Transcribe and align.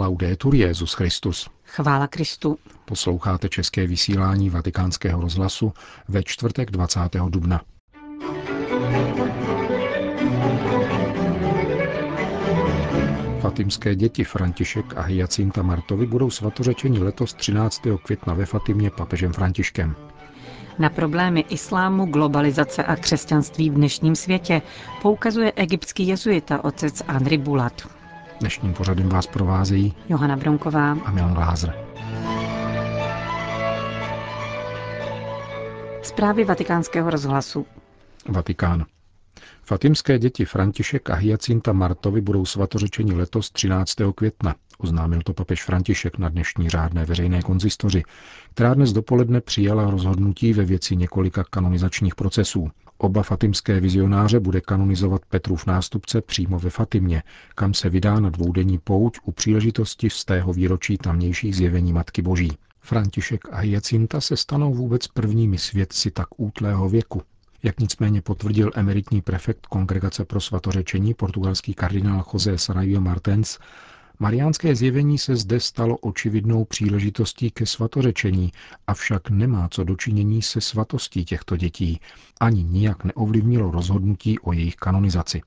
Laudetur 0.00 0.54
Jezus 0.54 0.92
Christus. 0.92 1.50
Chvála 1.64 2.06
Kristu. 2.06 2.58
Posloucháte 2.84 3.48
české 3.48 3.86
vysílání 3.86 4.50
Vatikánského 4.50 5.20
rozhlasu 5.20 5.72
ve 6.08 6.22
čtvrtek 6.22 6.70
20. 6.70 7.00
dubna. 7.28 7.60
Fatimské 13.40 13.94
děti 13.94 14.24
František 14.24 14.96
a 14.96 15.00
Hyacinta 15.00 15.62
Martovi 15.62 16.06
budou 16.06 16.30
svatořečeni 16.30 16.98
letos 16.98 17.34
13. 17.34 17.82
května 18.04 18.34
ve 18.34 18.46
Fatimě 18.46 18.90
papežem 18.90 19.32
Františkem. 19.32 19.96
Na 20.78 20.90
problémy 20.90 21.44
islámu, 21.48 22.06
globalizace 22.06 22.84
a 22.84 22.96
křesťanství 22.96 23.70
v 23.70 23.74
dnešním 23.74 24.16
světě 24.16 24.62
poukazuje 25.02 25.52
egyptský 25.56 26.06
jezuita 26.06 26.64
otec 26.64 27.02
Andri 27.08 27.38
Bulat. 27.38 27.99
Dnešním 28.40 28.74
pořadem 28.74 29.08
vás 29.08 29.26
provázejí 29.26 29.94
Johana 30.08 30.36
Bronková 30.36 30.92
a 30.92 31.10
Milan 31.10 31.34
Glázer. 31.34 31.74
Zprávy 36.02 36.44
vatikánského 36.44 37.10
rozhlasu. 37.10 37.66
Vatikán. 38.28 38.84
Fatimské 39.62 40.18
děti 40.18 40.44
František 40.44 41.10
a 41.10 41.14
Hyacinta 41.14 41.72
Martovi 41.72 42.20
budou 42.20 42.44
svatořečeni 42.46 43.12
letos 43.12 43.50
13. 43.50 43.96
května, 44.14 44.54
oznámil 44.78 45.22
to 45.22 45.32
papež 45.34 45.64
František 45.64 46.18
na 46.18 46.28
dnešní 46.28 46.68
řádné 46.70 47.04
veřejné 47.04 47.42
konzistoři, 47.42 48.02
která 48.54 48.74
dnes 48.74 48.92
dopoledne 48.92 49.40
přijala 49.40 49.90
rozhodnutí 49.90 50.52
ve 50.52 50.64
věci 50.64 50.96
několika 50.96 51.44
kanonizačních 51.50 52.14
procesů. 52.14 52.70
Oba 53.02 53.22
fatimské 53.22 53.80
vizionáře 53.80 54.40
bude 54.40 54.60
kanonizovat 54.60 55.22
Petrův 55.28 55.66
nástupce 55.66 56.20
přímo 56.20 56.58
ve 56.58 56.70
Fatimě, 56.70 57.22
kam 57.54 57.74
se 57.74 57.90
vydá 57.90 58.20
na 58.20 58.30
dvoudenní 58.30 58.78
pouť 58.78 59.18
u 59.24 59.32
příležitosti 59.32 60.10
z 60.10 60.24
tého 60.24 60.52
výročí 60.52 60.98
tamnějších 60.98 61.56
zjevení 61.56 61.92
Matky 61.92 62.22
Boží. 62.22 62.52
František 62.80 63.40
a 63.52 63.56
Hyacinta 63.56 64.20
se 64.20 64.36
stanou 64.36 64.74
vůbec 64.74 65.06
prvními 65.06 65.58
svědci 65.58 66.10
tak 66.10 66.28
útlého 66.36 66.88
věku, 66.88 67.22
jak 67.62 67.80
nicméně 67.80 68.22
potvrdil 68.22 68.70
emeritní 68.74 69.22
prefekt 69.22 69.66
Kongregace 69.66 70.24
pro 70.24 70.40
svatořečení 70.40 71.14
portugalský 71.14 71.74
kardinál 71.74 72.24
José 72.32 72.58
Saraiva 72.58 73.00
Martens, 73.00 73.58
Mariánské 74.22 74.76
zjevení 74.76 75.18
se 75.18 75.36
zde 75.36 75.60
stalo 75.60 75.96
očividnou 75.96 76.64
příležitostí 76.64 77.50
ke 77.50 77.66
svatořečení, 77.66 78.52
avšak 78.86 79.30
nemá 79.30 79.68
co 79.68 79.84
dočinění 79.84 80.42
se 80.42 80.60
svatostí 80.60 81.24
těchto 81.24 81.56
dětí, 81.56 82.00
ani 82.40 82.64
nijak 82.64 83.04
neovlivnilo 83.04 83.70
rozhodnutí 83.70 84.38
o 84.38 84.52
jejich 84.52 84.76
kanonizaci. 84.76 85.40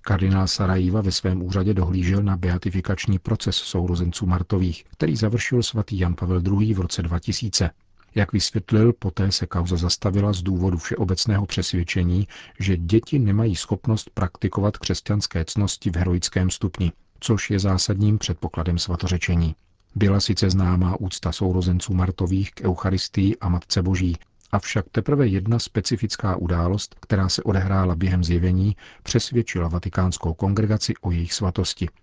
Kardinál 0.00 0.46
Sarajiva 0.48 1.00
ve 1.00 1.12
svém 1.12 1.42
úřadě 1.42 1.74
dohlížel 1.74 2.22
na 2.22 2.36
beatifikační 2.36 3.18
proces 3.18 3.56
sourozenců 3.56 4.26
Martových, 4.26 4.84
který 4.84 5.16
završil 5.16 5.62
svatý 5.62 5.98
Jan 5.98 6.14
Pavel 6.14 6.42
II. 6.60 6.74
v 6.74 6.80
roce 6.80 7.02
2000. 7.02 7.70
Jak 8.14 8.32
vysvětlil, 8.32 8.92
poté 8.92 9.32
se 9.32 9.46
kauza 9.46 9.76
zastavila 9.76 10.32
z 10.32 10.42
důvodu 10.42 10.78
všeobecného 10.78 11.46
přesvědčení, 11.46 12.28
že 12.60 12.76
děti 12.76 13.18
nemají 13.18 13.56
schopnost 13.56 14.10
praktikovat 14.14 14.78
křesťanské 14.78 15.44
cnosti 15.44 15.90
v 15.90 15.96
heroickém 15.96 16.50
stupni, 16.50 16.92
což 17.22 17.50
je 17.50 17.58
zásadním 17.58 18.18
předpokladem 18.18 18.78
svatořečení. 18.78 19.54
Byla 19.94 20.20
sice 20.20 20.50
známá 20.50 21.00
úcta 21.00 21.32
sourozenců 21.32 21.94
Martových 21.94 22.50
k 22.50 22.60
Eucharistii 22.64 23.36
a 23.40 23.48
Matce 23.48 23.82
Boží, 23.82 24.16
avšak 24.52 24.84
teprve 24.92 25.26
jedna 25.26 25.58
specifická 25.58 26.36
událost, 26.36 26.96
která 27.00 27.28
se 27.28 27.42
odehrála 27.42 27.96
během 27.96 28.24
zjevení, 28.24 28.76
přesvědčila 29.02 29.68
vatikánskou 29.68 30.34
kongregaci 30.34 30.94
o 31.00 31.10
jejich 31.10 31.32
svatosti– 31.32 31.88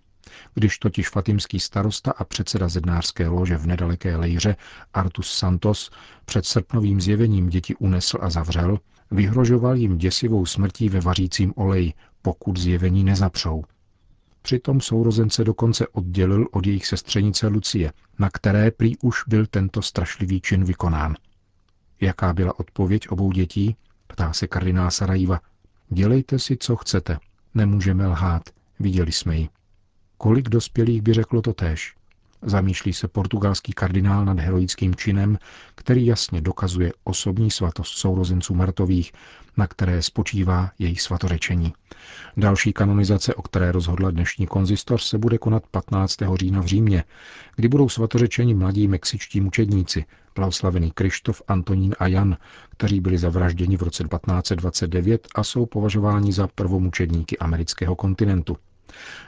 když 0.54 0.78
totiž 0.78 1.08
fatimský 1.08 1.60
starosta 1.60 2.10
a 2.10 2.24
předseda 2.24 2.68
zednářské 2.68 3.28
lože 3.28 3.56
v 3.56 3.66
nedaleké 3.66 4.16
Lejře 4.16 4.56
Artus 4.94 5.32
Santos 5.32 5.90
před 6.24 6.46
srpnovým 6.46 7.00
zjevením 7.00 7.48
děti 7.48 7.76
unesl 7.76 8.18
a 8.20 8.30
zavřel, 8.30 8.78
vyhrožoval 9.10 9.76
jim 9.76 9.98
děsivou 9.98 10.46
smrtí 10.46 10.88
ve 10.88 11.00
vařícím 11.00 11.52
oleji, 11.56 11.92
pokud 12.22 12.56
zjevení 12.56 13.04
nezapřou. 13.04 13.64
Přitom 14.42 14.80
sourozence 14.80 15.44
dokonce 15.44 15.88
oddělil 15.88 16.48
od 16.52 16.66
jejich 16.66 16.86
sestřenice 16.86 17.46
Lucie, 17.46 17.92
na 18.18 18.30
které 18.30 18.70
prý 18.70 18.98
už 18.98 19.22
byl 19.26 19.46
tento 19.46 19.82
strašlivý 19.82 20.40
čin 20.40 20.64
vykonán. 20.64 21.14
Jaká 22.00 22.32
byla 22.32 22.58
odpověď 22.58 23.08
obou 23.08 23.32
dětí? 23.32 23.76
Ptá 24.06 24.32
se 24.32 24.46
kardinál 24.46 24.90
Sarajiva. 24.90 25.40
Dělejte 25.88 26.38
si, 26.38 26.56
co 26.56 26.76
chcete. 26.76 27.18
Nemůžeme 27.54 28.06
lhát. 28.06 28.42
Viděli 28.80 29.12
jsme 29.12 29.36
ji. 29.36 29.48
Kolik 30.18 30.48
dospělých 30.48 31.02
by 31.02 31.12
řeklo 31.12 31.42
to 31.42 31.52
též? 31.52 31.94
Zamýšlí 32.42 32.92
se 32.92 33.08
portugalský 33.08 33.72
kardinál 33.72 34.24
nad 34.24 34.38
heroickým 34.38 34.94
činem, 34.94 35.38
který 35.74 36.06
jasně 36.06 36.40
dokazuje 36.40 36.92
osobní 37.04 37.50
svatost 37.50 37.98
sourozenců 37.98 38.54
Martových, 38.54 39.12
na 39.56 39.66
které 39.66 40.02
spočívá 40.02 40.70
jejich 40.78 41.02
svatořečení. 41.02 41.72
Další 42.36 42.72
kanonizace, 42.72 43.34
o 43.34 43.42
které 43.42 43.72
rozhodla 43.72 44.10
dnešní 44.10 44.46
konzistor, 44.46 45.00
se 45.00 45.18
bude 45.18 45.38
konat 45.38 45.66
15. 45.70 46.16
října 46.34 46.60
v 46.60 46.66
Římě, 46.66 47.04
kdy 47.56 47.68
budou 47.68 47.88
svatořečeni 47.88 48.54
mladí 48.54 48.88
mexičtí 48.88 49.40
mučedníci, 49.40 50.04
blahoslavený 50.34 50.90
Krištof, 50.90 51.42
Antonín 51.48 51.94
a 51.98 52.06
Jan, 52.06 52.36
kteří 52.70 53.00
byli 53.00 53.18
zavražděni 53.18 53.76
v 53.76 53.82
roce 53.82 54.04
1529 54.04 55.28
a 55.34 55.44
jsou 55.44 55.66
považováni 55.66 56.32
za 56.32 56.46
prvomučedníky 56.46 57.38
amerického 57.38 57.96
kontinentu. 57.96 58.56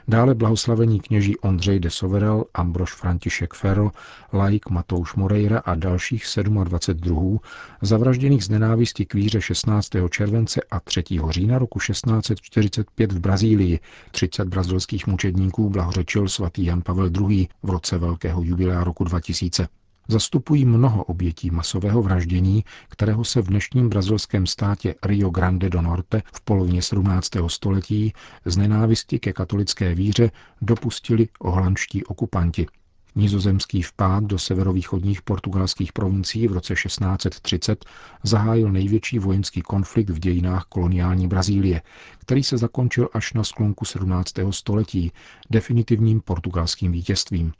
Dále 0.07 0.35
blahoslavení 0.35 0.99
kněží 0.99 1.37
Ondřej 1.37 1.79
de 1.79 1.89
Soverel, 1.89 2.43
Ambrož 2.53 2.93
František 2.93 3.53
Ferro, 3.53 3.91
laik 4.33 4.69
Matouš 4.69 5.15
Moreira 5.15 5.59
a 5.59 5.75
dalších 5.75 6.25
27 6.63 7.01
druhů, 7.01 7.39
zavražděných 7.81 8.43
z 8.43 8.49
nenávisti 8.49 9.05
k 9.05 9.13
víře 9.13 9.41
16. 9.41 9.89
července 10.09 10.61
a 10.71 10.79
3. 10.79 11.03
října 11.29 11.59
roku 11.59 11.79
1645 11.79 13.11
v 13.11 13.19
Brazílii. 13.19 13.79
30 14.11 14.47
brazilských 14.47 15.07
mučedníků 15.07 15.69
blahořečil 15.69 16.27
svatý 16.27 16.65
Jan 16.65 16.81
Pavel 16.81 17.09
II. 17.29 17.47
v 17.63 17.69
roce 17.69 17.97
velkého 17.97 18.43
jubilea 18.43 18.83
roku 18.83 19.03
2000 19.03 19.67
zastupují 20.07 20.65
mnoho 20.65 21.03
obětí 21.03 21.51
masového 21.51 22.01
vraždění, 22.01 22.63
kterého 22.89 23.23
se 23.23 23.41
v 23.41 23.47
dnešním 23.47 23.89
brazilském 23.89 24.47
státě 24.47 24.95
Rio 25.03 25.29
Grande 25.29 25.69
do 25.69 25.81
Norte 25.81 26.21
v 26.33 26.41
polovině 26.41 26.81
17. 26.81 27.29
století 27.47 28.13
z 28.45 28.57
nenávisti 28.57 29.19
ke 29.19 29.33
katolické 29.33 29.95
víře 29.95 30.31
dopustili 30.61 31.27
ohlanští 31.39 32.03
okupanti. 32.03 32.67
Nizozemský 33.15 33.81
vpád 33.81 34.23
do 34.23 34.39
severovýchodních 34.39 35.21
portugalských 35.21 35.93
provincií 35.93 36.47
v 36.47 36.53
roce 36.53 36.73
1630 36.73 37.85
zahájil 38.23 38.71
největší 38.71 39.19
vojenský 39.19 39.61
konflikt 39.61 40.09
v 40.09 40.19
dějinách 40.19 40.63
koloniální 40.63 41.27
Brazílie, 41.27 41.81
který 42.19 42.43
se 42.43 42.57
zakončil 42.57 43.09
až 43.13 43.33
na 43.33 43.43
sklonku 43.43 43.85
17. 43.85 44.33
století 44.51 45.11
definitivním 45.49 46.21
portugalským 46.21 46.91
vítězstvím. 46.91 47.53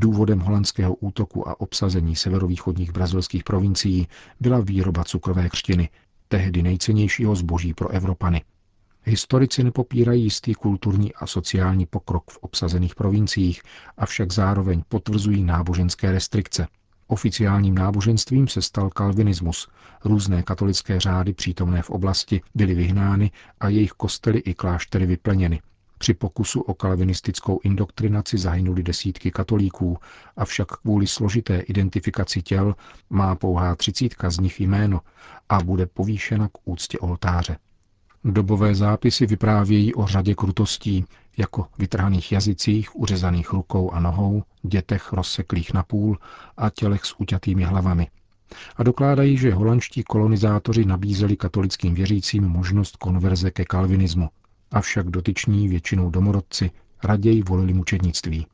Důvodem 0.00 0.38
holandského 0.40 0.94
útoku 0.94 1.48
a 1.48 1.60
obsazení 1.60 2.16
severovýchodních 2.16 2.92
brazilských 2.92 3.44
provincií 3.44 4.08
byla 4.40 4.60
výroba 4.60 5.04
cukrové 5.04 5.48
křtiny, 5.48 5.88
tehdy 6.28 6.62
nejcennějšího 6.62 7.36
zboží 7.36 7.74
pro 7.74 7.88
Evropany. 7.88 8.44
Historici 9.04 9.64
nepopírají 9.64 10.22
jistý 10.24 10.54
kulturní 10.54 11.14
a 11.14 11.26
sociální 11.26 11.86
pokrok 11.86 12.30
v 12.30 12.36
obsazených 12.36 12.94
provinciích, 12.94 13.62
avšak 13.96 14.32
zároveň 14.32 14.82
potvrzují 14.88 15.44
náboženské 15.44 16.12
restrikce. 16.12 16.66
Oficiálním 17.06 17.74
náboženstvím 17.74 18.48
se 18.48 18.62
stal 18.62 18.90
kalvinismus. 18.90 19.68
Různé 20.04 20.42
katolické 20.42 21.00
řády 21.00 21.32
přítomné 21.32 21.82
v 21.82 21.90
oblasti 21.90 22.40
byly 22.54 22.74
vyhnány 22.74 23.30
a 23.60 23.68
jejich 23.68 23.92
kostely 23.92 24.38
i 24.38 24.54
kláštery 24.54 25.06
vyplněny. 25.06 25.60
Při 25.98 26.14
pokusu 26.14 26.60
o 26.60 26.74
kalvinistickou 26.74 27.60
indoktrinaci 27.64 28.38
zahynuli 28.38 28.82
desítky 28.82 29.30
katolíků, 29.30 29.98
avšak 30.36 30.68
kvůli 30.68 31.06
složité 31.06 31.60
identifikaci 31.60 32.42
těl 32.42 32.74
má 33.10 33.34
pouhá 33.34 33.74
třicítka 33.76 34.30
z 34.30 34.38
nich 34.38 34.60
jméno 34.60 35.00
a 35.48 35.62
bude 35.62 35.86
povýšena 35.86 36.48
k 36.48 36.58
úctě 36.64 36.98
oltáře. 36.98 37.56
Dobové 38.24 38.74
zápisy 38.74 39.26
vyprávějí 39.26 39.94
o 39.94 40.06
řadě 40.06 40.34
krutostí, 40.34 41.04
jako 41.36 41.66
vytrhaných 41.78 42.32
jazycích, 42.32 42.96
uřezaných 42.96 43.52
rukou 43.52 43.90
a 43.90 44.00
nohou, 44.00 44.42
dětech 44.62 45.12
rozseklých 45.12 45.74
na 45.74 45.82
půl 45.82 46.18
a 46.56 46.70
tělech 46.70 47.04
s 47.04 47.20
uťatými 47.20 47.64
hlavami. 47.64 48.08
A 48.76 48.82
dokládají, 48.82 49.36
že 49.36 49.54
holandští 49.54 50.02
kolonizátoři 50.02 50.84
nabízeli 50.84 51.36
katolickým 51.36 51.94
věřícím 51.94 52.44
možnost 52.44 52.96
konverze 52.96 53.50
ke 53.50 53.64
kalvinismu– 53.64 54.28
avšak 54.70 55.10
dotyční 55.10 55.68
většinou 55.68 56.10
domorodci 56.10 56.70
raději 57.04 57.42
volili 57.42 57.74
mučednictví. 57.74 58.46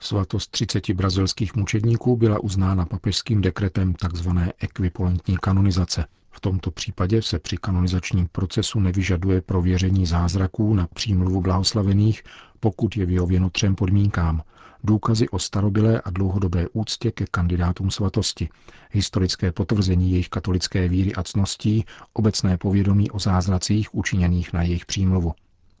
Svatost 0.00 0.50
30 0.50 0.90
brazilských 0.90 1.54
mučedníků 1.56 2.16
byla 2.16 2.40
uznána 2.40 2.86
papežským 2.86 3.40
dekretem 3.40 3.94
tzv. 3.94 4.28
ekvivalentní 4.60 5.36
kanonizace. 5.36 6.04
V 6.30 6.40
tomto 6.40 6.70
případě 6.70 7.22
se 7.22 7.38
při 7.38 7.56
kanonizačním 7.56 8.28
procesu 8.32 8.80
nevyžaduje 8.80 9.40
prověření 9.40 10.06
zázraků 10.06 10.74
na 10.74 10.86
přímluvu 10.94 11.40
blahoslavených, 11.40 12.22
pokud 12.60 12.96
je 12.96 13.06
vyhověno 13.06 13.50
třem 13.50 13.74
podmínkám. 13.74 14.42
důkazy 14.84 15.28
o 15.28 15.38
starobilé 15.38 16.00
a 16.00 16.10
dlouhodobé 16.10 16.66
úctě 16.72 17.10
ke 17.10 17.24
kandidátům 17.30 17.90
svatosti, 17.90 18.48
historické 18.90 19.52
potvrzení 19.52 20.10
jejich 20.10 20.28
katolické 20.28 20.88
víry 20.88 21.14
a 21.14 21.22
cností, 21.22 21.84
obecné 22.12 22.58
povědomí 22.58 23.10
o 23.10 23.18
zázracích 23.18 23.94
učiněných 23.94 24.52
na 24.52 24.62
jejich 24.62 24.86
přímluvu. 24.86 25.32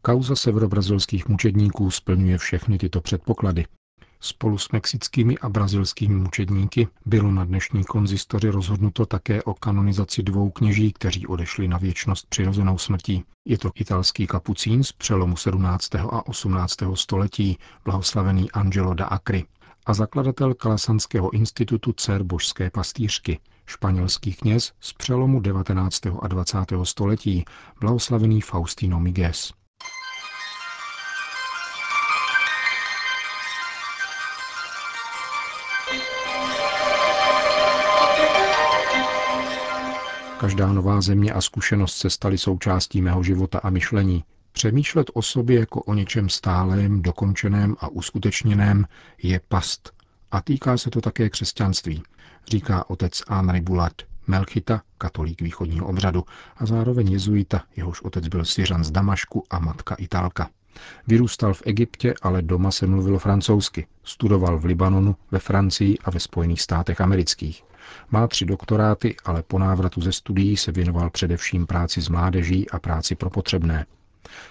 Kauza 0.04 0.36
severobrazilských 0.36 1.28
mučedníků 1.28 1.90
splňuje 1.90 2.38
všechny 2.38 2.78
tyto 2.78 3.00
předpoklady 3.00 3.66
Spolu 4.20 4.58
s 4.58 4.68
mexickými 4.68 5.38
a 5.38 5.48
brazilskými 5.48 6.14
mučedníky 6.14 6.88
bylo 7.06 7.30
na 7.30 7.44
dnešní 7.44 7.84
konzistoři 7.84 8.50
rozhodnuto 8.50 9.06
také 9.06 9.42
o 9.42 9.54
kanonizaci 9.54 10.22
dvou 10.22 10.50
kněží, 10.50 10.92
kteří 10.92 11.26
odešli 11.26 11.68
na 11.68 11.78
věčnost 11.78 12.26
přirozenou 12.28 12.78
smrtí. 12.78 13.24
Je 13.44 13.58
to 13.58 13.70
italský 13.74 14.26
kapucín 14.26 14.84
z 14.84 14.92
přelomu 14.92 15.36
17. 15.36 15.94
a 15.94 16.26
18. 16.26 16.76
století, 16.94 17.58
blahoslavený 17.84 18.50
Angelo 18.50 18.94
da 18.94 19.06
Acri, 19.06 19.44
a 19.86 19.94
zakladatel 19.94 20.54
Kalasanského 20.54 21.30
institutu 21.30 21.92
dcer 21.92 22.22
božské 22.22 22.70
pastýřky, 22.70 23.38
španělský 23.66 24.34
kněz 24.34 24.72
z 24.80 24.92
přelomu 24.92 25.40
19. 25.40 26.06
a 26.22 26.28
20. 26.28 26.58
století, 26.82 27.44
blahoslavený 27.80 28.40
Faustino 28.40 29.00
Miguez. 29.00 29.52
Každá 40.42 40.72
nová 40.72 41.00
země 41.00 41.32
a 41.32 41.40
zkušenost 41.40 41.96
se 41.96 42.10
staly 42.10 42.38
součástí 42.38 43.02
mého 43.02 43.22
života 43.22 43.58
a 43.58 43.70
myšlení. 43.70 44.24
Přemýšlet 44.52 45.10
o 45.14 45.22
sobě 45.22 45.60
jako 45.60 45.82
o 45.82 45.94
něčem 45.94 46.28
stálém, 46.28 47.02
dokončeném 47.02 47.76
a 47.78 47.88
uskutečněném 47.88 48.86
je 49.22 49.40
past. 49.48 49.92
A 50.30 50.40
týká 50.40 50.76
se 50.76 50.90
to 50.90 51.00
také 51.00 51.30
křesťanství, 51.30 52.02
říká 52.50 52.90
otec 52.90 53.22
Henri 53.28 53.60
Bulat, 53.60 53.92
Melchita, 54.26 54.82
katolík 54.98 55.42
východního 55.42 55.86
obřadu, 55.86 56.24
a 56.56 56.66
zároveň 56.66 57.12
jezuita, 57.12 57.62
jehož 57.76 58.02
otec 58.02 58.28
byl 58.28 58.44
Syřan 58.44 58.84
z 58.84 58.90
Damašku 58.90 59.44
a 59.50 59.58
matka 59.58 59.94
Italka. 59.94 60.50
Vyrůstal 61.06 61.54
v 61.54 61.62
Egyptě, 61.66 62.14
ale 62.22 62.42
doma 62.42 62.70
se 62.70 62.86
mluvilo 62.86 63.18
francouzsky. 63.18 63.86
Studoval 64.04 64.58
v 64.58 64.64
Libanonu, 64.64 65.16
ve 65.30 65.38
Francii 65.38 65.98
a 66.04 66.10
ve 66.10 66.20
Spojených 66.20 66.62
státech 66.62 67.00
amerických. 67.00 67.64
Má 68.10 68.26
tři 68.26 68.44
doktoráty, 68.44 69.16
ale 69.24 69.42
po 69.42 69.58
návratu 69.58 70.00
ze 70.00 70.12
studií 70.12 70.56
se 70.56 70.72
věnoval 70.72 71.10
především 71.10 71.66
práci 71.66 72.00
s 72.00 72.08
mládeží 72.08 72.70
a 72.70 72.78
práci 72.78 73.14
pro 73.14 73.30
potřebné. 73.30 73.86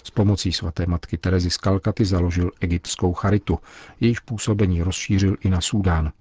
S 0.03 0.11
pomocí 0.11 0.51
svaté 0.51 0.85
matky 0.85 1.17
Terezy 1.17 1.49
z 1.49 1.57
Kalkaty 1.57 2.05
založil 2.05 2.51
egyptskou 2.61 3.13
charitu, 3.13 3.59
jejíž 3.99 4.19
působení 4.19 4.83
rozšířil 4.83 5.35
i 5.41 5.49
na 5.49 5.61
Súdán. 5.61 6.11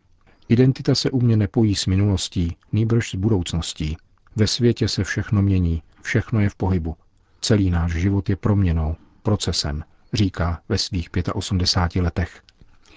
Identita 0.49 0.95
se 0.95 1.11
u 1.11 1.21
mě 1.21 1.37
nepojí 1.37 1.75
s 1.75 1.87
minulostí, 1.87 2.57
nýbrž 2.73 3.11
s 3.11 3.15
budoucností. 3.15 3.97
Ve 4.37 4.47
světě 4.47 4.89
se 4.89 5.05
všechno 5.05 5.43
mění, 5.43 5.83
všechno 6.03 6.41
je 6.41 6.49
v 6.49 6.55
pohybu. 6.55 6.97
Celý 7.41 7.71
náš 7.71 7.93
život 7.93 8.29
je 8.29 8.37
proměnou, 8.37 8.97
procesem, 9.23 9.85
říká 10.13 10.61
ve 10.69 10.79
svých 10.79 11.11
85 11.35 12.03
letech. 12.03 12.43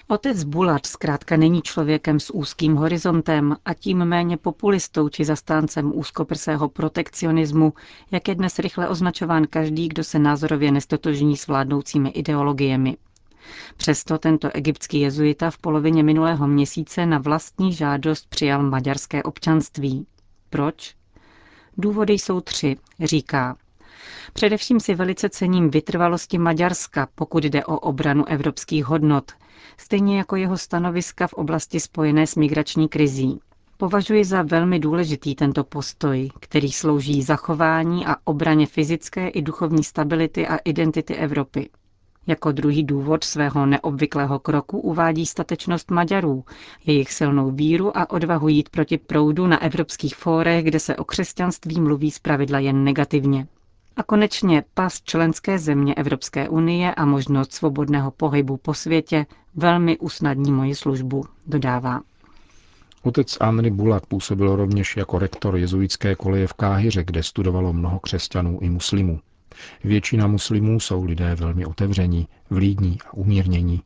Otec 0.08 0.44
Bulat 0.44 0.86
zkrátka 0.86 1.38
není 1.38 1.62
člověkem 1.62 2.20
s 2.20 2.34
úzkým 2.34 2.76
horizontem 2.76 3.56
a 3.66 3.74
tím 3.74 4.06
méně 4.06 4.38
populistou 4.38 5.10
či 5.10 5.26
zastáncem 5.26 5.92
úzkoprsého 5.96 6.70
protekcionismu, 6.70 7.74
jak 8.12 8.28
je 8.28 8.36
dnes 8.36 8.60
rychle 8.60 8.90
označován 8.90 9.48
každý, 9.50 9.88
kdo 9.88 10.04
se 10.04 10.20
názorově 10.20 10.72
nestotožní 10.72 11.38
s 11.38 11.48
vládnoucími 11.48 12.10
ideologiemi. 12.10 12.98
Přesto 13.78 14.18
tento 14.18 14.56
egyptský 14.56 15.00
jezuita 15.00 15.52
v 15.52 15.58
polovině 15.58 16.04
minulého 16.04 16.48
měsíce 16.48 17.06
na 17.06 17.18
vlastní 17.18 17.74
žádost 17.74 18.30
přijal 18.30 18.64
maďarské 18.64 19.24
občanství. 19.24 20.08
Proč? 20.50 20.96
Důvody 21.78 22.14
jsou 22.14 22.42
tři, 22.42 22.78
říká. 23.00 23.58
Především 24.34 24.80
si 24.80 24.96
velice 24.96 25.30
cením 25.30 25.70
vytrvalosti 25.70 26.38
Maďarska, 26.38 27.08
pokud 27.16 27.44
jde 27.44 27.66
o 27.66 27.80
obranu 27.80 28.26
evropských 28.28 28.86
hodnot, 28.86 29.32
stejně 29.78 30.18
jako 30.18 30.36
jeho 30.36 30.58
stanoviska 30.58 31.28
v 31.28 31.34
oblasti 31.34 31.80
spojené 31.80 32.28
s 32.28 32.36
migrační 32.36 32.88
krizí. 32.90 33.40
Považuji 33.78 34.26
za 34.26 34.42
velmi 34.42 34.80
důležitý 34.80 35.36
tento 35.36 35.64
postoj, 35.64 36.30
který 36.40 36.72
slouží 36.72 37.22
zachování 37.22 38.06
a 38.06 38.16
obraně 38.24 38.66
fyzické 38.68 39.28
i 39.28 39.42
duchovní 39.42 39.84
stability 39.84 40.48
a 40.48 40.58
identity 40.58 41.16
Evropy. 41.16 41.70
Jako 42.28 42.52
druhý 42.52 42.84
důvod 42.84 43.24
svého 43.24 43.66
neobvyklého 43.66 44.40
kroku 44.40 44.80
uvádí 44.80 45.26
statečnost 45.26 45.92
Maďarů, 45.92 46.44
jejich 46.86 47.12
silnou 47.14 47.52
víru 47.52 47.98
a 47.98 48.10
odvahu 48.10 48.48
jít 48.48 48.70
proti 48.70 48.98
proudu 48.98 49.48
na 49.48 49.62
evropských 49.62 50.16
fórech, 50.16 50.64
kde 50.66 50.80
se 50.80 50.96
o 50.96 51.04
křesťanství 51.04 51.82
mluví 51.82 52.12
zpravidla 52.12 52.60
jen 52.60 52.84
negativně. 52.84 53.48
A 53.96 54.04
konečně 54.04 54.64
pas 54.74 55.02
členské 55.02 55.60
země 55.60 55.94
Evropské 55.96 56.50
unie 56.50 56.96
a 56.96 57.06
možnost 57.06 57.54
svobodného 57.54 58.12
pohybu 58.12 58.58
po 58.58 58.74
světě 58.74 59.26
velmi 59.56 59.98
usnadní 59.98 60.52
moji 60.52 60.76
službu, 60.76 61.26
dodává. 61.48 62.02
Otec 63.04 63.38
Henry 63.42 63.72
Bulat 63.72 64.06
působil 64.06 64.56
rovněž 64.56 64.98
jako 64.98 65.20
rektor 65.20 65.56
jezuitské 65.58 66.16
koleje 66.16 66.48
v 66.48 66.54
Káhyře, 66.54 67.04
kde 67.04 67.24
studovalo 67.24 67.74
mnoho 67.74 68.00
křesťanů 68.00 68.60
i 68.62 68.70
muslimů. 68.70 69.20
Většina 69.84 70.28
muslimů 70.28 70.80
jsou 70.80 71.04
lidé 71.04 71.36
velmi 71.36 71.66
otevření, 71.66 72.28
vlídní 72.50 72.98
a 73.08 73.14
umírnění. 73.14 73.82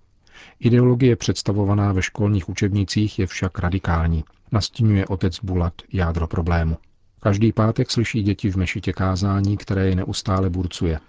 Ideologie 0.59 1.15
představovaná 1.15 1.91
ve 1.93 2.01
školních 2.01 2.49
učebnicích 2.49 3.19
je 3.19 3.27
však 3.27 3.59
radikální, 3.59 4.23
nastínuje 4.51 5.05
otec 5.05 5.39
Bulat 5.43 5.73
jádro 5.93 6.27
problému. 6.27 6.77
Každý 7.19 7.51
pátek 7.53 7.91
slyší 7.91 8.23
děti 8.23 8.51
v 8.51 8.55
mešitě 8.55 8.93
kázání, 8.93 9.57
které 9.57 9.89
je 9.89 9.95
neustále 9.95 10.49
burcuje. 10.49 10.99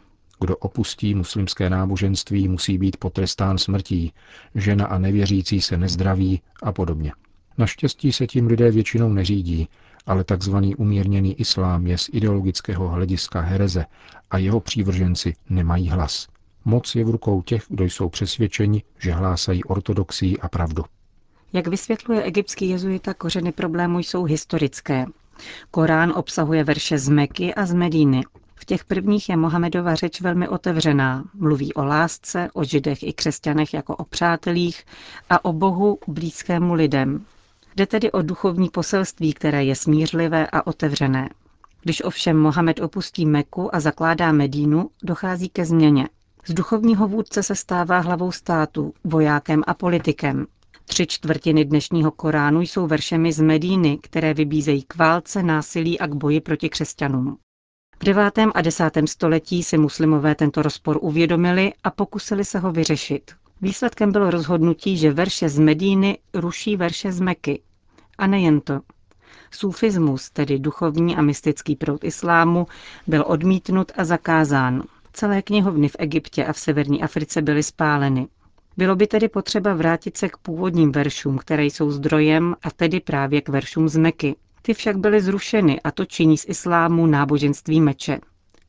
Kdo 0.40 0.56
opustí 0.56 1.14
muslimské 1.14 1.70
náboženství, 1.70 2.48
musí 2.48 2.78
být 2.78 2.96
potrestán 2.96 3.58
smrtí, 3.58 4.12
žena 4.54 4.86
a 4.86 4.98
nevěřící 4.98 5.60
se 5.60 5.76
nezdraví 5.76 6.40
a 6.62 6.72
podobně. 6.72 7.12
Naštěstí 7.58 8.12
se 8.12 8.26
tím 8.26 8.46
lidé 8.46 8.70
většinou 8.70 9.08
neřídí, 9.08 9.68
ale 10.06 10.24
tzv. 10.24 10.56
umírněný 10.76 11.40
islám 11.40 11.86
je 11.86 11.98
z 11.98 12.10
ideologického 12.12 12.88
hlediska 12.88 13.40
hereze 13.40 13.84
a 14.30 14.38
jeho 14.38 14.60
přívrženci 14.60 15.34
nemají 15.50 15.88
hlas. 15.88 16.28
Moc 16.64 16.94
je 16.94 17.04
v 17.04 17.10
rukou 17.10 17.42
těch, 17.42 17.64
kdo 17.68 17.84
jsou 17.84 18.08
přesvědčeni, 18.08 18.82
že 18.98 19.12
hlásají 19.12 19.64
ortodoxii 19.64 20.38
a 20.38 20.48
pravdu. 20.48 20.84
Jak 21.52 21.66
vysvětluje 21.66 22.22
egyptský 22.22 22.68
jezuita, 22.68 23.14
kořeny 23.14 23.52
problému 23.52 23.98
jsou 23.98 24.24
historické. 24.24 25.06
Korán 25.70 26.12
obsahuje 26.16 26.64
verše 26.64 26.98
z 26.98 27.08
Meky 27.08 27.54
a 27.54 27.66
z 27.66 27.74
Medíny. 27.74 28.22
V 28.54 28.64
těch 28.64 28.84
prvních 28.84 29.28
je 29.28 29.36
Mohamedova 29.36 29.94
řeč 29.94 30.20
velmi 30.20 30.48
otevřená. 30.48 31.24
Mluví 31.34 31.74
o 31.74 31.84
lásce, 31.84 32.48
o 32.54 32.64
židech 32.64 33.02
i 33.02 33.12
křesťanech 33.12 33.74
jako 33.74 33.96
o 33.96 34.04
přátelích 34.04 34.84
a 35.30 35.44
o 35.44 35.52
Bohu 35.52 35.98
blízkému 36.08 36.74
lidem. 36.74 37.24
Jde 37.76 37.86
tedy 37.86 38.12
o 38.12 38.22
duchovní 38.22 38.68
poselství, 38.68 39.32
které 39.34 39.64
je 39.64 39.76
smířlivé 39.76 40.46
a 40.46 40.66
otevřené. 40.66 41.28
Když 41.82 42.04
ovšem 42.04 42.38
Mohamed 42.38 42.80
opustí 42.80 43.26
Meku 43.26 43.74
a 43.74 43.80
zakládá 43.80 44.32
Medínu, 44.32 44.90
dochází 45.02 45.48
ke 45.48 45.64
změně. 45.64 46.08
Z 46.46 46.54
duchovního 46.54 47.08
vůdce 47.08 47.42
se 47.42 47.54
stává 47.54 47.98
hlavou 47.98 48.32
státu, 48.32 48.94
vojákem 49.04 49.62
a 49.66 49.74
politikem. 49.74 50.46
Tři 50.88 51.06
čtvrtiny 51.06 51.64
dnešního 51.64 52.10
Koránu 52.10 52.60
jsou 52.60 52.86
veršemi 52.86 53.32
z 53.32 53.40
Medíny, 53.40 53.98
které 54.02 54.34
vybízejí 54.34 54.82
k 54.82 54.96
válce, 54.96 55.42
násilí 55.42 56.00
a 56.00 56.06
k 56.06 56.14
boji 56.14 56.40
proti 56.40 56.68
křesťanům. 56.68 57.36
V 58.00 58.04
9. 58.04 58.38
a 58.54 58.60
10. 58.60 58.90
století 59.04 59.62
si 59.62 59.78
muslimové 59.78 60.34
tento 60.34 60.62
rozpor 60.62 60.98
uvědomili 61.02 61.72
a 61.84 61.90
pokusili 61.90 62.44
se 62.44 62.58
ho 62.58 62.72
vyřešit. 62.72 63.30
Výsledkem 63.62 64.12
bylo 64.12 64.30
rozhodnutí, 64.30 64.96
že 64.96 65.12
verše 65.12 65.48
z 65.48 65.58
Medíny 65.58 66.18
ruší 66.34 66.76
verše 66.76 67.12
z 67.12 67.20
Meky. 67.20 67.62
A 68.18 68.26
nejen 68.26 68.60
to. 68.60 68.80
Sufismus, 69.50 70.30
tedy 70.30 70.58
duchovní 70.58 71.16
a 71.16 71.22
mystický 71.22 71.76
proud 71.76 72.04
islámu, 72.04 72.66
byl 73.06 73.24
odmítnut 73.26 73.92
a 73.96 74.04
zakázán. 74.04 74.82
Celé 75.12 75.42
knihovny 75.42 75.88
v 75.88 75.96
Egyptě 75.98 76.44
a 76.44 76.52
v 76.52 76.58
severní 76.58 77.02
Africe 77.02 77.42
byly 77.42 77.62
spáleny. 77.62 78.28
Bylo 78.78 78.96
by 78.96 79.06
tedy 79.06 79.28
potřeba 79.28 79.74
vrátit 79.74 80.16
se 80.16 80.28
k 80.28 80.36
původním 80.36 80.92
veršům, 80.92 81.38
které 81.38 81.64
jsou 81.64 81.90
zdrojem, 81.90 82.54
a 82.62 82.70
tedy 82.70 83.00
právě 83.00 83.40
k 83.40 83.48
veršům 83.48 83.88
z 83.88 83.96
Meky. 83.96 84.36
Ty 84.62 84.74
však 84.74 84.96
byly 84.98 85.20
zrušeny 85.20 85.80
a 85.80 85.90
to 85.90 86.04
činí 86.04 86.38
z 86.38 86.44
islámu 86.48 87.06
náboženství 87.06 87.80
meče, 87.80 88.18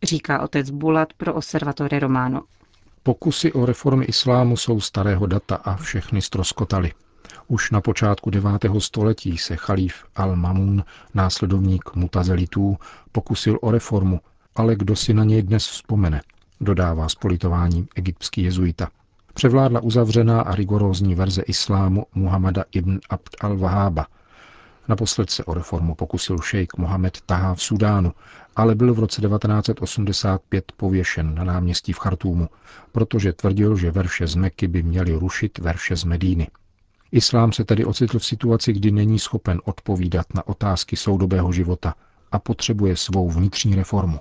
říká 0.03 0.41
otec 0.41 0.69
Bulat 0.69 1.13
pro 1.13 1.33
Observatore 1.33 1.99
Romano. 1.99 2.41
Pokusy 3.03 3.53
o 3.53 3.65
reformy 3.65 4.05
islámu 4.05 4.57
jsou 4.57 4.81
starého 4.81 5.25
data 5.27 5.55
a 5.55 5.75
všechny 5.75 6.21
stroskotaly. 6.21 6.93
Už 7.47 7.71
na 7.71 7.81
počátku 7.81 8.29
9. 8.29 8.51
století 8.79 9.37
se 9.37 9.55
chalíf 9.55 10.03
al-Mamun, 10.15 10.83
následovník 11.13 11.95
mutazelitů, 11.95 12.77
pokusil 13.11 13.59
o 13.61 13.71
reformu, 13.71 14.19
ale 14.55 14.75
kdo 14.75 14.95
si 14.95 15.13
na 15.13 15.23
něj 15.23 15.41
dnes 15.41 15.67
vzpomene, 15.67 16.21
dodává 16.61 17.09
s 17.09 17.15
politováním 17.15 17.87
egyptský 17.95 18.43
jezuita. 18.43 18.89
Převládla 19.33 19.79
uzavřená 19.79 20.41
a 20.41 20.55
rigorózní 20.55 21.15
verze 21.15 21.41
islámu 21.41 22.05
Muhammada 22.15 22.63
ibn 22.71 22.99
Abd 23.09 23.35
al-Wahába. 23.41 24.05
Naposled 24.87 25.29
se 25.29 25.43
o 25.43 25.53
reformu 25.53 25.95
pokusil 25.95 26.37
šejk 26.39 26.77
Mohamed 26.77 27.21
Taha 27.25 27.55
v 27.55 27.61
Sudánu, 27.63 28.13
ale 28.55 28.75
byl 28.75 28.93
v 28.93 28.99
roce 28.99 29.21
1985 29.21 30.71
pověšen 30.77 31.35
na 31.35 31.43
náměstí 31.43 31.93
v 31.93 31.99
Chartúmu, 31.99 32.49
protože 32.91 33.33
tvrdil, 33.33 33.75
že 33.75 33.91
verše 33.91 34.27
z 34.27 34.35
Meky 34.35 34.67
by 34.67 34.83
měly 34.83 35.13
rušit 35.15 35.57
verše 35.57 35.95
z 35.95 36.03
Medíny. 36.03 36.47
Islám 37.11 37.51
se 37.51 37.63
tedy 37.63 37.85
ocitl 37.85 38.19
v 38.19 38.25
situaci, 38.25 38.73
kdy 38.73 38.91
není 38.91 39.19
schopen 39.19 39.61
odpovídat 39.65 40.25
na 40.33 40.47
otázky 40.47 40.95
soudobého 40.95 41.51
života 41.51 41.95
a 42.31 42.39
potřebuje 42.39 42.97
svou 42.97 43.29
vnitřní 43.29 43.75
reformu. 43.75 44.19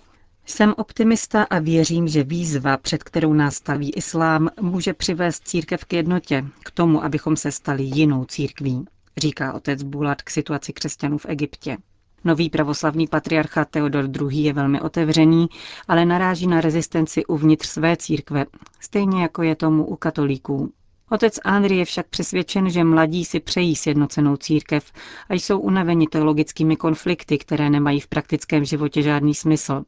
Jsem 0.51 0.75
optimista 0.77 1.43
a 1.43 1.59
věřím, 1.59 2.09
že 2.09 2.25
výzva, 2.25 2.77
před 2.77 3.05
kterou 3.05 3.33
nás 3.33 3.55
staví 3.55 3.91
islám, 3.91 4.49
může 4.61 4.93
přivést 4.95 5.49
církev 5.49 5.85
k 5.85 5.93
jednotě, 5.93 6.45
k 6.65 6.71
tomu, 6.71 7.05
abychom 7.05 7.37
se 7.37 7.53
stali 7.53 7.83
jinou 7.83 8.25
církví, 8.25 8.85
říká 9.17 9.53
otec 9.53 9.83
Bulat 9.83 10.23
k 10.23 10.31
situaci 10.31 10.73
křesťanů 10.73 11.19
v 11.19 11.27
Egyptě. 11.29 11.77
Nový 12.25 12.51
pravoslavný 12.51 13.07
patriarcha 13.07 13.65
Theodor 13.65 14.09
II. 14.23 14.43
je 14.43 14.53
velmi 14.53 14.81
otevřený, 14.81 15.47
ale 15.89 16.05
naráží 16.05 16.47
na 16.47 16.61
rezistenci 16.61 17.27
uvnitř 17.27 17.69
své 17.69 17.97
církve, 17.97 18.47
stejně 18.81 19.23
jako 19.23 19.43
je 19.43 19.57
tomu 19.57 19.85
u 19.85 19.97
katolíků. 19.97 20.73
Otec 21.11 21.39
Andri 21.45 21.77
je 21.77 21.85
však 21.85 22.09
přesvědčen, 22.09 22.71
že 22.71 22.85
mladí 22.85 23.25
si 23.25 23.41
přejí 23.41 23.77
sjednocenou 23.77 24.37
církev 24.37 24.93
a 25.29 25.35
jsou 25.35 25.59
unaveni 25.61 26.07
teologickými 26.07 26.77
konflikty, 26.77 27.39
které 27.39 27.71
nemají 27.71 28.01
v 28.01 28.09
praktickém 28.09 28.65
životě 28.65 29.03
žádný 29.03 29.35
smysl. 29.35 29.85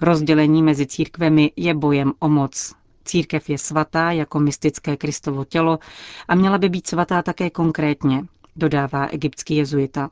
Rozdělení 0.00 0.62
mezi 0.62 0.86
církvemi 0.86 1.52
je 1.56 1.74
bojem 1.74 2.12
o 2.18 2.28
moc. 2.28 2.74
Církev 3.04 3.50
je 3.50 3.58
svatá 3.58 4.10
jako 4.10 4.40
mystické 4.40 4.96
Kristovo 4.96 5.44
tělo 5.44 5.78
a 6.28 6.34
měla 6.34 6.58
by 6.58 6.68
být 6.68 6.86
svatá 6.86 7.22
také 7.22 7.50
konkrétně, 7.50 8.24
dodává 8.56 9.06
egyptský 9.06 9.56
jezuita. 9.56 10.10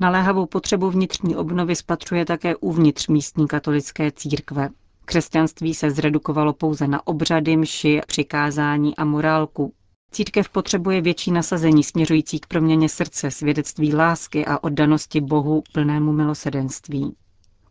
Naléhavou 0.00 0.46
potřebu 0.46 0.90
vnitřní 0.90 1.36
obnovy 1.36 1.76
spatřuje 1.76 2.24
také 2.24 2.56
uvnitř 2.56 3.08
místní 3.08 3.46
katolické 3.48 4.12
církve. 4.12 4.68
Křesťanství 5.04 5.74
se 5.74 5.90
zredukovalo 5.90 6.52
pouze 6.52 6.86
na 6.86 7.06
obřady, 7.06 7.56
mši, 7.56 8.00
přikázání 8.06 8.96
a 8.96 9.04
morálku. 9.04 9.72
Církev 10.12 10.48
potřebuje 10.48 11.00
větší 11.00 11.30
nasazení 11.30 11.84
směřující 11.84 12.38
k 12.38 12.46
proměně 12.46 12.88
srdce, 12.88 13.30
svědectví 13.30 13.94
lásky 13.94 14.46
a 14.46 14.64
oddanosti 14.64 15.20
Bohu 15.20 15.62
plnému 15.72 16.12
milosedenství. 16.12 17.16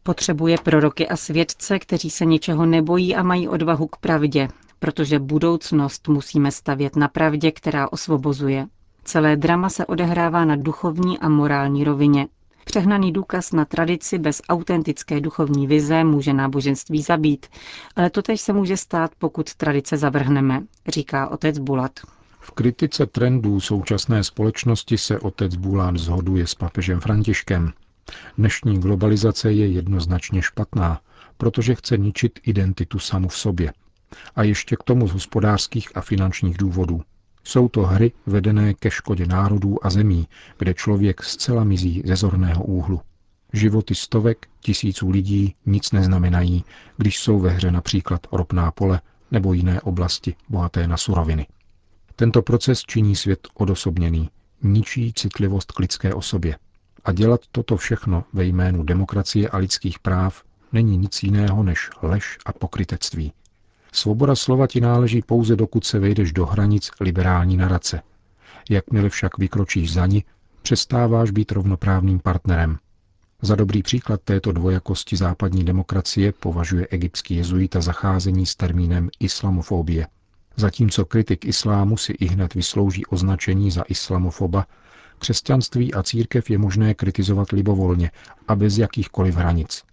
Potřebuje 0.03 0.57
proroky 0.63 1.07
a 1.07 1.17
svědce, 1.17 1.79
kteří 1.79 2.09
se 2.09 2.25
ničeho 2.25 2.65
nebojí 2.65 3.15
a 3.15 3.23
mají 3.23 3.47
odvahu 3.47 3.87
k 3.87 3.97
pravdě, 3.97 4.47
protože 4.79 5.19
budoucnost 5.19 6.07
musíme 6.07 6.51
stavět 6.51 6.95
na 6.95 7.07
pravdě, 7.07 7.51
která 7.51 7.91
osvobozuje. 7.91 8.67
Celé 9.03 9.35
drama 9.35 9.69
se 9.69 9.85
odehrává 9.85 10.45
na 10.45 10.55
duchovní 10.55 11.19
a 11.19 11.29
morální 11.29 11.83
rovině. 11.83 12.27
Přehnaný 12.65 13.11
důkaz 13.13 13.51
na 13.51 13.65
tradici 13.65 14.19
bez 14.19 14.41
autentické 14.49 15.21
duchovní 15.21 15.67
vize 15.67 16.03
může 16.03 16.33
náboženství 16.33 17.01
zabít, 17.01 17.45
ale 17.95 18.09
totež 18.09 18.41
se 18.41 18.53
může 18.53 18.77
stát, 18.77 19.11
pokud 19.17 19.55
tradice 19.55 19.97
zavrhneme, 19.97 20.61
říká 20.87 21.27
otec 21.27 21.59
Bulat. 21.59 21.91
V 22.39 22.51
kritice 22.51 23.05
trendů 23.05 23.59
současné 23.59 24.23
společnosti 24.23 24.97
se 24.97 25.19
otec 25.19 25.55
Bulán 25.55 25.97
zhoduje 25.97 26.47
s 26.47 26.55
papežem 26.55 26.99
Františkem. 26.99 27.71
Dnešní 28.37 28.79
globalizace 28.79 29.51
je 29.51 29.67
jednoznačně 29.67 30.41
špatná, 30.41 31.01
protože 31.37 31.75
chce 31.75 31.97
ničit 31.97 32.39
identitu 32.43 32.99
samu 32.99 33.27
v 33.27 33.37
sobě. 33.37 33.73
A 34.35 34.43
ještě 34.43 34.75
k 34.75 34.83
tomu 34.83 35.07
z 35.07 35.11
hospodářských 35.11 35.97
a 35.97 36.01
finančních 36.01 36.57
důvodů. 36.57 37.01
Jsou 37.43 37.69
to 37.69 37.81
hry 37.81 38.11
vedené 38.25 38.73
ke 38.73 38.91
škodě 38.91 39.25
národů 39.25 39.85
a 39.85 39.89
zemí, 39.89 40.27
kde 40.57 40.73
člověk 40.73 41.23
zcela 41.23 41.63
mizí 41.63 42.03
ze 42.05 42.15
zorného 42.15 42.63
úhlu. 42.63 43.01
Životy 43.53 43.95
stovek, 43.95 44.47
tisíců 44.59 45.09
lidí 45.09 45.55
nic 45.65 45.91
neznamenají, 45.91 46.63
když 46.97 47.19
jsou 47.19 47.39
ve 47.39 47.49
hře 47.49 47.71
například 47.71 48.27
ropná 48.31 48.71
pole 48.71 49.01
nebo 49.31 49.53
jiné 49.53 49.81
oblasti 49.81 50.35
bohaté 50.49 50.87
na 50.87 50.97
suroviny. 50.97 51.47
Tento 52.15 52.41
proces 52.41 52.81
činí 52.81 53.15
svět 53.15 53.47
odosobněný, 53.53 54.29
ničí 54.63 55.13
citlivost 55.13 55.71
k 55.71 55.79
lidské 55.79 56.13
osobě. 56.13 56.57
A 57.05 57.11
dělat 57.11 57.41
toto 57.51 57.77
všechno 57.77 58.23
ve 58.33 58.45
jménu 58.45 58.83
demokracie 58.83 59.49
a 59.49 59.57
lidských 59.57 59.99
práv 59.99 60.43
není 60.71 60.97
nic 60.97 61.23
jiného 61.23 61.63
než 61.63 61.89
lež 62.01 62.37
a 62.45 62.53
pokrytectví. 62.53 63.33
Svoboda 63.91 64.35
slova 64.35 64.67
ti 64.67 64.81
náleží 64.81 65.21
pouze 65.21 65.55
dokud 65.55 65.85
se 65.85 65.99
vejdeš 65.99 66.31
do 66.31 66.45
hranic 66.45 66.91
liberální 66.99 67.57
narace. 67.57 68.01
Jakmile 68.69 69.09
však 69.09 69.37
vykročíš 69.37 69.93
za 69.93 70.05
ní, 70.05 70.23
přestáváš 70.61 71.31
být 71.31 71.51
rovnoprávným 71.51 72.19
partnerem. 72.19 72.77
Za 73.41 73.55
dobrý 73.55 73.83
příklad 73.83 74.21
této 74.21 74.51
dvojakosti 74.51 75.15
západní 75.17 75.63
demokracie 75.63 76.31
považuje 76.31 76.87
egyptský 76.89 77.35
jezuita 77.35 77.81
zacházení 77.81 78.45
s 78.45 78.55
termínem 78.55 79.09
islamofobie– 79.19 80.07
Zatímco 80.59 81.05
kritik 81.05 81.45
islámu 81.45 81.97
si 81.97 82.11
i 82.11 82.25
hned 82.25 82.53
vyslouží 82.53 83.05
označení 83.05 83.71
za 83.71 83.83
islamofoba, 83.87 84.65
křesťanství 85.19 85.93
a 85.93 86.03
církev 86.03 86.49
je 86.49 86.57
možné 86.57 86.93
kritizovat 86.93 87.51
libovolně 87.51 88.11
a 88.47 88.55
bez 88.55 88.77
jakýchkoliv 88.77 89.35
hranic. 89.35 89.83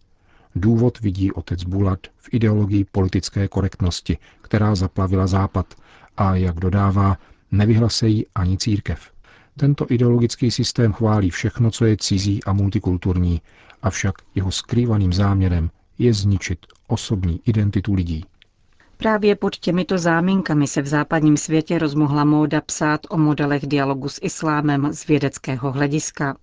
Důvod 0.55 1.01
vidí 1.01 1.33
otec 1.33 1.65
Bulat 1.65 1.99
v 2.17 2.29
ideologii 2.33 2.85
politické 2.85 3.49
korektnosti, 3.49 4.19
která 4.43 4.75
zaplavila 4.75 5.27
Západ 5.27 5.75
a, 6.17 6.37
jak 6.37 6.61
dodává, 6.61 7.17
nevyhlasejí 7.53 8.27
ani 8.35 8.59
církev. 8.59 9.11
Tento 9.57 9.87
ideologický 9.89 10.51
systém 10.51 10.93
chválí 10.93 11.31
všechno, 11.31 11.71
co 11.71 11.85
je 11.85 11.97
cizí 11.97 12.45
a 12.45 12.53
multikulturní, 12.53 13.43
avšak 13.83 14.15
jeho 14.35 14.51
skrývaným 14.51 15.13
záměrem 15.13 15.71
je 15.99 16.15
zničit 16.15 16.59
osobní 16.87 17.41
identitu 17.47 17.95
lidí. 17.95 18.25
Právě 18.97 19.37
pod 19.37 19.57
těmito 19.57 19.99
záminkami 19.99 20.67
se 20.67 20.83
v 20.83 20.87
západním 20.87 21.37
světě 21.37 21.79
rozmohla 21.79 22.25
móda 22.25 22.61
psát 22.61 23.01
o 23.11 23.17
modelech 23.19 23.67
dialogu 23.67 24.09
s 24.09 24.21
islámem 24.23 24.93
z 24.93 25.07
vědeckého 25.07 25.73
hlediska. 25.73 26.37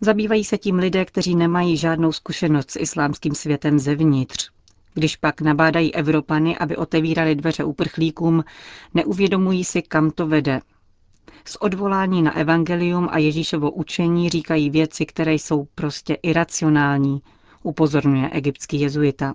Zabývají 0.00 0.44
se 0.44 0.58
tím 0.58 0.76
lidé, 0.76 1.04
kteří 1.04 1.34
nemají 1.36 1.76
žádnou 1.76 2.12
zkušenost 2.12 2.70
s 2.70 2.78
islámským 2.78 3.34
světem 3.34 3.78
zevnitř. 3.78 4.50
Když 4.94 5.16
pak 5.16 5.40
nabádají 5.40 5.94
Evropany, 5.94 6.58
aby 6.58 6.76
otevírali 6.76 7.34
dveře 7.34 7.64
uprchlíkům, 7.64 8.44
neuvědomují 8.94 9.64
si, 9.64 9.82
kam 9.82 10.10
to 10.10 10.26
vede. 10.26 10.60
Z 11.44 11.56
odvolání 11.60 12.22
na 12.22 12.36
evangelium 12.36 13.08
a 13.10 13.18
Ježíšovo 13.18 13.70
učení 13.70 14.30
říkají 14.30 14.70
věci, 14.70 15.06
které 15.06 15.34
jsou 15.34 15.66
prostě 15.74 16.14
iracionální, 16.14 17.22
upozorňuje 17.62 18.30
egyptský 18.30 18.80
jezuita. 18.80 19.34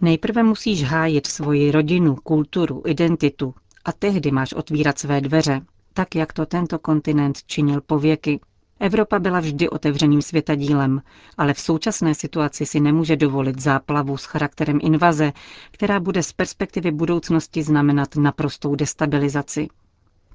Nejprve 0.00 0.42
musíš 0.42 0.82
hájit 0.84 1.26
svoji 1.26 1.70
rodinu, 1.70 2.16
kulturu, 2.16 2.82
identitu 2.86 3.54
a 3.84 3.92
tehdy 3.92 4.30
máš 4.30 4.52
otvírat 4.52 4.98
své 4.98 5.20
dveře, 5.20 5.60
tak 5.94 6.14
jak 6.14 6.32
to 6.32 6.46
tento 6.46 6.78
kontinent 6.78 7.42
činil 7.46 7.80
po 7.80 7.98
věky. 7.98 8.40
Evropa 8.80 9.18
byla 9.18 9.40
vždy 9.40 9.68
otevřeným 9.68 10.22
světadílem, 10.22 11.02
ale 11.38 11.54
v 11.54 11.60
současné 11.60 12.14
situaci 12.14 12.66
si 12.66 12.80
nemůže 12.80 13.16
dovolit 13.16 13.60
záplavu 13.60 14.16
s 14.16 14.24
charakterem 14.24 14.78
invaze, 14.82 15.32
která 15.70 16.00
bude 16.00 16.22
z 16.22 16.32
perspektivy 16.32 16.90
budoucnosti 16.90 17.62
znamenat 17.62 18.16
naprostou 18.16 18.74
destabilizaci. 18.74 19.68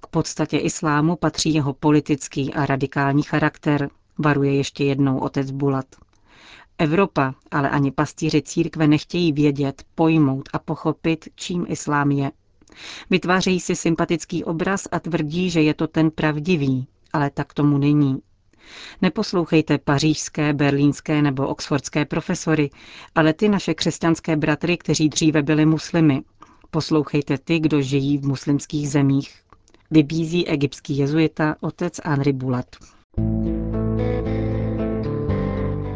K 0.01 0.07
podstatě 0.07 0.57
islámu 0.57 1.15
patří 1.15 1.53
jeho 1.53 1.73
politický 1.73 2.53
a 2.53 2.65
radikální 2.65 3.23
charakter, 3.23 3.89
varuje 4.17 4.55
ještě 4.55 4.83
jednou 4.83 5.17
otec 5.19 5.51
Bulat. 5.51 5.85
Evropa, 6.77 7.33
ale 7.51 7.69
ani 7.69 7.91
pastýři 7.91 8.41
církve 8.41 8.87
nechtějí 8.87 9.31
vědět, 9.33 9.83
pojmout 9.95 10.49
a 10.53 10.59
pochopit, 10.59 11.29
čím 11.35 11.65
islám 11.69 12.11
je. 12.11 12.31
Vytvářejí 13.09 13.59
si 13.59 13.75
sympatický 13.75 14.43
obraz 14.43 14.87
a 14.91 14.99
tvrdí, 14.99 15.49
že 15.49 15.61
je 15.61 15.73
to 15.73 15.87
ten 15.87 16.11
pravdivý, 16.11 16.87
ale 17.13 17.29
tak 17.29 17.53
tomu 17.53 17.77
není. 17.77 18.19
Neposlouchejte 19.01 19.77
pařížské, 19.77 20.53
berlínské 20.53 21.21
nebo 21.21 21.47
oxfordské 21.47 22.05
profesory, 22.05 22.69
ale 23.15 23.33
ty 23.33 23.49
naše 23.49 23.73
křesťanské 23.73 24.35
bratry, 24.35 24.77
kteří 24.77 25.09
dříve 25.09 25.43
byli 25.43 25.65
muslimy. 25.65 26.23
Poslouchejte 26.71 27.37
ty, 27.37 27.59
kdo 27.59 27.81
žijí 27.81 28.17
v 28.17 28.27
muslimských 28.27 28.89
zemích. 28.89 29.41
Vybízí 29.91 30.47
egyptský 30.47 30.97
jezuita 30.97 31.55
otec 31.61 31.99
Henri 32.05 32.33
Bulat. 32.33 32.65